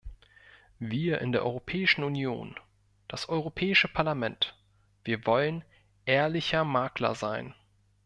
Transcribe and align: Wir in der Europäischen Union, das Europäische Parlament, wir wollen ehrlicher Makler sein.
Wir 0.79 1.21
in 1.21 1.31
der 1.31 1.45
Europäischen 1.45 2.03
Union, 2.03 2.55
das 3.07 3.29
Europäische 3.29 3.87
Parlament, 3.87 4.57
wir 5.03 5.27
wollen 5.27 5.63
ehrlicher 6.07 6.63
Makler 6.63 7.13
sein. 7.13 7.53